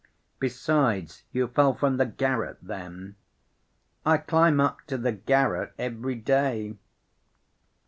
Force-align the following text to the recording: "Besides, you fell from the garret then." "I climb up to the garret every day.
"Besides, 0.39 1.25
you 1.31 1.45
fell 1.47 1.75
from 1.75 1.97
the 1.97 2.07
garret 2.07 2.57
then." 2.63 3.17
"I 4.03 4.17
climb 4.17 4.59
up 4.59 4.81
to 4.87 4.97
the 4.97 5.11
garret 5.11 5.73
every 5.77 6.15
day. 6.15 6.79